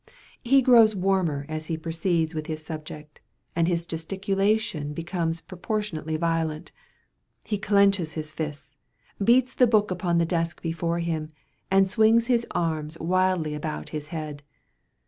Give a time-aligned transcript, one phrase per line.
[0.43, 3.21] He grows warmer as he proceeds with his subject,
[3.55, 6.71] and his gesticulation becomes proportionately violent.
[7.45, 8.75] He clenches his fists,
[9.23, 11.29] beats the book upon the desk before him,
[11.69, 14.41] and swings his arms wildly about his head.